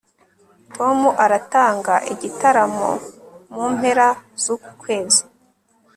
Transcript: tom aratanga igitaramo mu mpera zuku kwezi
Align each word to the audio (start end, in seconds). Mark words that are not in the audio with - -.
tom 0.75 0.99
aratanga 1.23 1.93
igitaramo 2.13 2.89
mu 3.53 3.63
mpera 3.75 4.07
zuku 4.43 4.69
kwezi 4.81 5.21